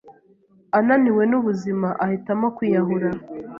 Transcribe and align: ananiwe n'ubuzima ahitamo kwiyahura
ananiwe 0.77 1.23
n'ubuzima 1.31 1.87
ahitamo 2.03 2.47
kwiyahura 2.55 3.09